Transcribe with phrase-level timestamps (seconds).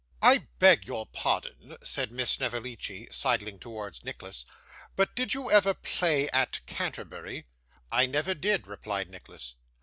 [0.23, 4.47] 'I beg your pardon,' said Miss Snevellicci, sidling towards Nicholas,
[4.95, 7.45] 'but did you ever play at Canterbury?'
[7.91, 9.53] 'I never did,' replied Nicholas.